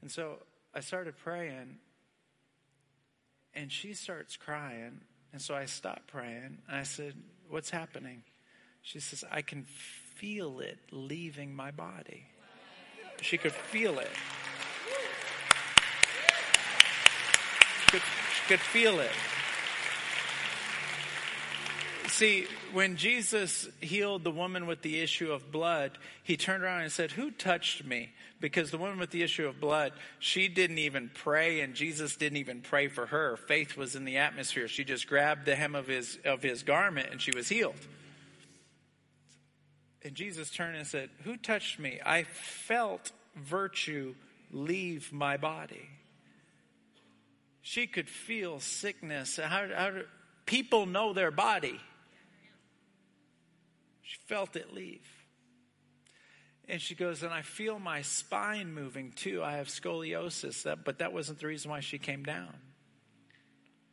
[0.00, 0.38] And so
[0.74, 1.78] I started praying,
[3.55, 5.00] and she starts crying.
[5.32, 7.14] And so I stopped praying, and I said,
[7.48, 8.22] What's happening?
[8.82, 12.26] She says, I can feel it leaving my body.
[13.20, 14.11] She could feel it.
[17.84, 19.11] She could, she could feel it.
[22.12, 25.92] See, when Jesus healed the woman with the issue of blood,
[26.22, 28.10] he turned around and said, Who touched me?
[28.38, 32.36] Because the woman with the issue of blood, she didn't even pray, and Jesus didn't
[32.36, 33.38] even pray for her.
[33.38, 34.68] Faith was in the atmosphere.
[34.68, 37.80] She just grabbed the hem of his, of his garment and she was healed.
[40.04, 41.98] And Jesus turned and said, Who touched me?
[42.04, 44.14] I felt virtue
[44.50, 45.88] leave my body.
[47.62, 49.38] She could feel sickness.
[49.42, 49.92] How, how
[50.44, 51.80] people know their body?
[54.12, 55.08] She felt it leave.
[56.68, 59.42] And she goes, and I feel my spine moving too.
[59.42, 62.54] I have scoliosis, that, but that wasn't the reason why she came down.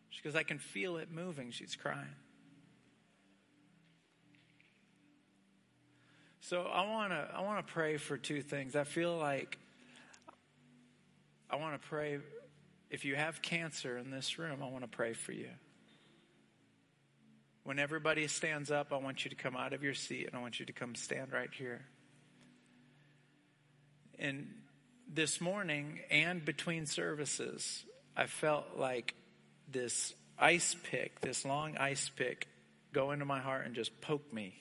[0.09, 1.51] She goes, I can feel it moving.
[1.51, 2.15] She's crying.
[6.41, 8.75] So I want to I want to pray for two things.
[8.75, 9.57] I feel like
[11.49, 12.19] I want to pray
[12.89, 15.51] if you have cancer in this room, I want to pray for you.
[17.63, 20.41] When everybody stands up, I want you to come out of your seat and I
[20.41, 21.81] want you to come stand right here.
[24.17, 24.47] And
[25.07, 27.85] this morning and between services,
[28.15, 29.15] I felt like
[29.69, 32.47] this ice pick, this long ice pick,
[32.91, 34.55] go into my heart and just poke me.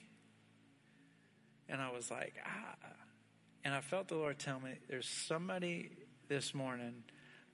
[1.69, 2.77] And I was like, ah.
[3.65, 5.91] And I felt the Lord tell me there's somebody
[6.29, 7.05] this morning,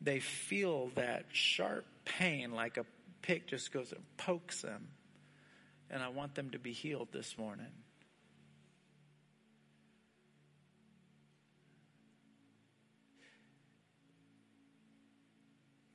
[0.00, 2.84] they feel that sharp pain like a
[3.22, 4.88] pick just goes and pokes them
[5.90, 7.66] and I want them to be healed this morning.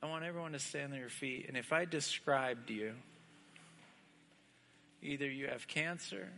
[0.01, 1.45] I want everyone to stand on your feet.
[1.47, 2.93] And if I described you,
[5.01, 6.29] either you have cancer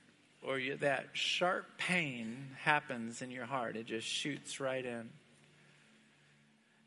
[0.42, 5.10] or you, that sharp pain happens in your heart, it just shoots right in.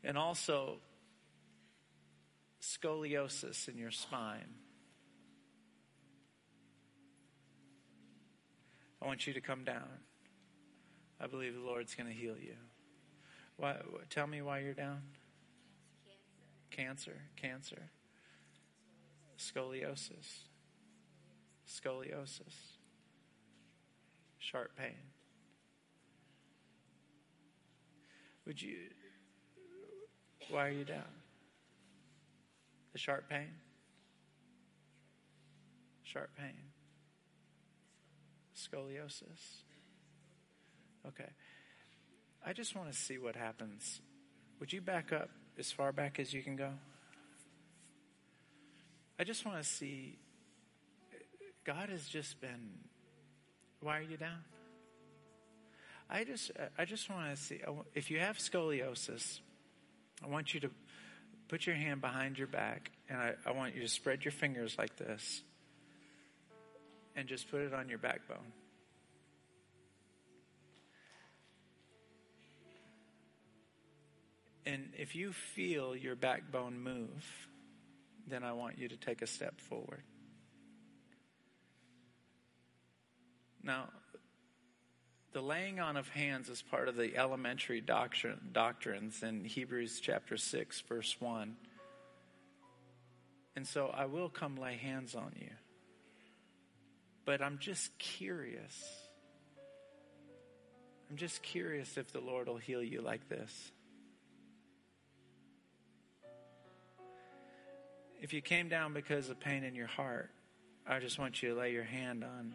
[0.03, 0.77] And also,
[2.61, 4.53] scoliosis in your spine.
[9.05, 9.87] I want you to come down.
[11.21, 12.55] I believe the Lord's going to heal you.
[13.55, 13.75] Why,
[14.09, 15.03] tell me why you're down.
[16.71, 17.11] Cancer.
[17.39, 17.77] Cancer.
[17.77, 17.91] Cancer.
[19.37, 20.45] Scoliosis.
[21.69, 22.55] Scoliosis.
[24.39, 24.97] Sharp pain.
[28.47, 28.77] Would you,
[30.49, 31.03] why are you down?
[32.93, 33.51] The sharp pain?
[36.01, 36.74] Sharp pain.
[38.65, 39.63] Scoliosis.
[41.07, 41.29] Okay.
[42.45, 44.01] I just want to see what happens.
[44.59, 46.71] Would you back up as far back as you can go?
[49.19, 50.17] I just want to see.
[51.63, 52.71] God has just been.
[53.81, 54.43] Why are you down?
[56.09, 57.61] I just, I just want to see.
[57.93, 59.39] If you have scoliosis,
[60.23, 60.69] I want you to
[61.47, 64.75] put your hand behind your back, and I, I want you to spread your fingers
[64.77, 65.41] like this,
[67.15, 68.51] and just put it on your backbone.
[74.65, 77.47] And if you feel your backbone move,
[78.27, 80.01] then I want you to take a step forward.
[83.63, 83.89] Now,
[85.33, 90.37] the laying on of hands is part of the elementary doctrine, doctrines in Hebrews chapter
[90.37, 91.55] 6, verse 1.
[93.55, 95.49] And so I will come lay hands on you.
[97.25, 99.05] But I'm just curious.
[101.09, 103.71] I'm just curious if the Lord will heal you like this.
[108.21, 110.31] If you came down because of pain in your heart,
[110.87, 112.53] I just want you to lay your hand on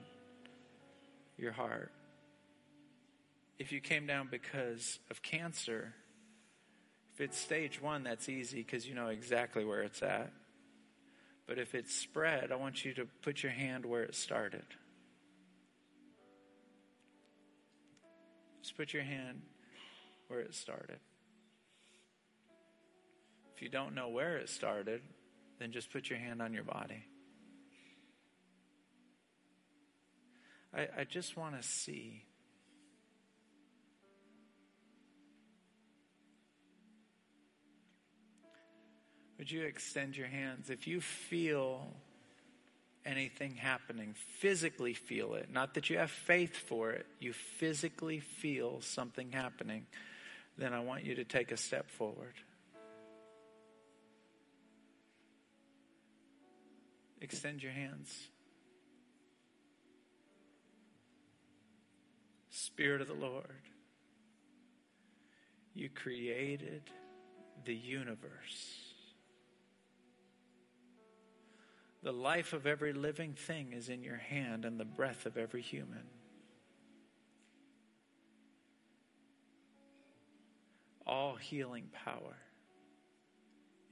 [1.36, 1.92] your heart.
[3.58, 5.94] If you came down because of cancer,
[7.14, 10.32] if it's stage one, that's easy because you know exactly where it's at.
[11.50, 14.62] But if it's spread, I want you to put your hand where it started.
[18.62, 19.42] Just put your hand
[20.28, 21.00] where it started.
[23.56, 25.02] If you don't know where it started,
[25.58, 27.04] then just put your hand on your body.
[30.72, 32.26] I, I just want to see.
[39.40, 40.68] Would you extend your hands?
[40.68, 41.94] If you feel
[43.06, 45.50] anything happening, physically feel it.
[45.50, 49.86] Not that you have faith for it, you physically feel something happening,
[50.58, 52.34] then I want you to take a step forward.
[57.22, 58.14] Extend your hands.
[62.50, 63.62] Spirit of the Lord,
[65.72, 66.82] you created
[67.64, 68.89] the universe.
[72.02, 75.62] The life of every living thing is in your hand, and the breath of every
[75.62, 76.04] human.
[81.06, 82.36] All healing power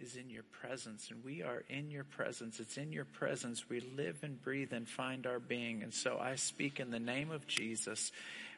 [0.01, 2.61] is in your presence, and we are in your presence.
[2.61, 5.83] It's in your presence we live and breathe and find our being.
[5.83, 8.13] And so I speak in the name of Jesus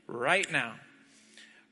[0.07, 0.75] right now.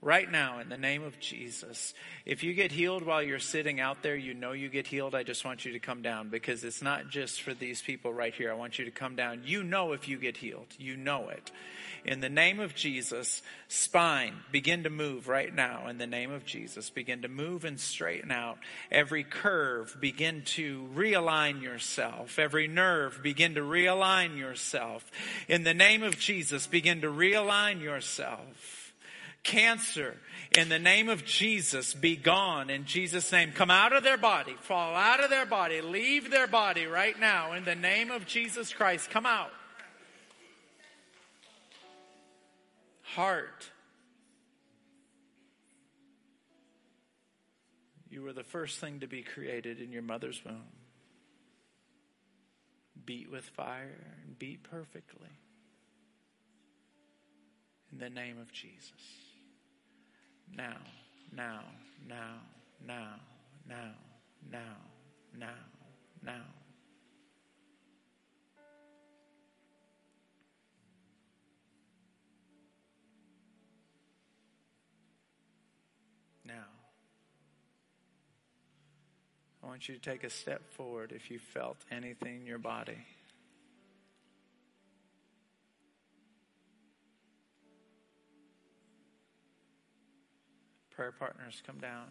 [0.00, 1.92] Right now, in the name of Jesus.
[2.24, 5.12] If you get healed while you're sitting out there, you know you get healed.
[5.12, 8.32] I just want you to come down because it's not just for these people right
[8.32, 8.52] here.
[8.52, 9.42] I want you to come down.
[9.44, 11.50] You know if you get healed, you know it.
[12.04, 15.88] In the name of Jesus, spine, begin to move right now.
[15.88, 18.58] In the name of Jesus, begin to move and straighten out.
[18.92, 22.38] Every curve, begin to realign yourself.
[22.38, 25.10] Every nerve, begin to realign yourself.
[25.48, 28.87] In the name of Jesus, begin to realign yourself.
[29.42, 30.16] Cancer,
[30.56, 32.70] in the name of Jesus, be gone.
[32.70, 36.46] In Jesus' name, come out of their body, fall out of their body, leave their
[36.46, 37.52] body right now.
[37.52, 39.50] In the name of Jesus Christ, come out.
[43.18, 43.70] heart.
[48.10, 50.62] You were the first thing to be created in your mother's womb.
[53.04, 55.30] Beat with fire and beat perfectly.
[57.92, 59.27] In the name of Jesus.
[60.56, 60.76] Now,
[61.34, 61.60] now,
[62.08, 62.40] now,
[62.86, 63.14] now,
[63.66, 63.94] now,
[64.50, 64.76] now,
[65.38, 65.46] now,
[66.24, 66.32] now.
[76.44, 76.54] now.
[79.62, 82.98] I want you to take a step forward if you felt anything in your body.
[90.98, 92.06] Prayer partners, come down.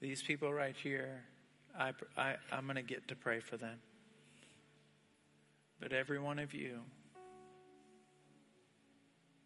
[0.00, 1.24] These people right here,
[1.78, 3.80] I, I, I'm going to get to pray for them.
[5.78, 6.78] But every one of you,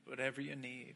[0.06, 0.94] whatever you need,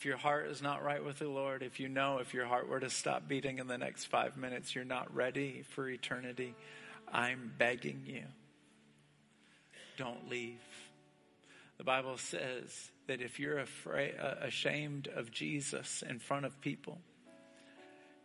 [0.00, 2.70] If your heart is not right with the Lord, if you know if your heart
[2.70, 6.54] were to stop beating in the next five minutes, you're not ready for eternity,
[7.12, 8.22] I'm begging you,
[9.98, 10.56] don't leave.
[11.76, 17.00] The Bible says that if you're afraid, uh, ashamed of Jesus in front of people,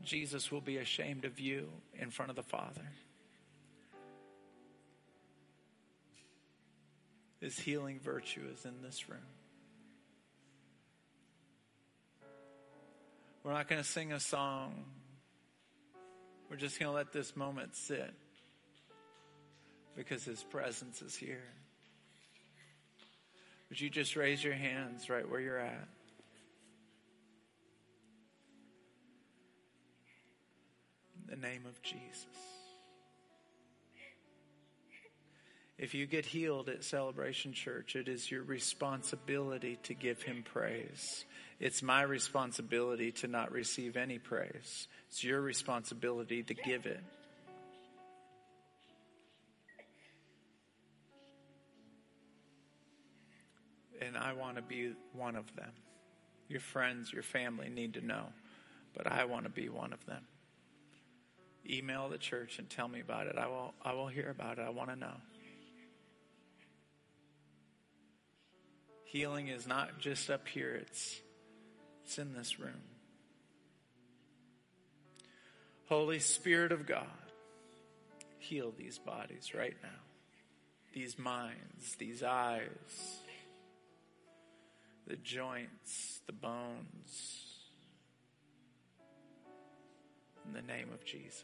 [0.04, 1.70] Jesus will be ashamed of you
[2.00, 2.88] in front of the Father.
[7.42, 9.26] His healing virtue is in this room.
[13.44, 14.86] We're not going to sing a song.
[16.48, 18.14] We're just going to let this moment sit
[19.96, 21.42] because His presence is here.
[23.70, 25.88] Would you just raise your hands right where you're at?
[31.24, 32.26] In the name of Jesus.
[35.78, 41.26] If you get healed at Celebration Church, it is your responsibility to give Him praise.
[41.60, 44.88] It's my responsibility to not receive any praise.
[45.10, 47.04] It's your responsibility to give it.
[54.26, 55.70] I want to be one of them.
[56.50, 58.26] Your friends, your family need to know,
[58.98, 60.24] but I want to be one of them.
[61.70, 63.36] Email the church and tell me about it.
[63.38, 64.64] I will, I will hear about it.
[64.66, 65.14] I want to know.
[69.04, 71.20] Healing is not just up here, it's,
[72.04, 72.82] it's in this room.
[75.88, 77.06] Holy Spirit of God,
[78.40, 80.02] heal these bodies right now,
[80.94, 83.20] these minds, these eyes,
[85.08, 87.42] the joints, the bones.
[90.46, 91.44] In the name of Jesus.